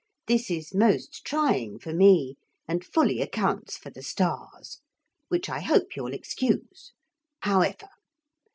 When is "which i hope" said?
5.27-5.95